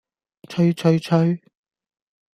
[0.49, 1.39] 催催催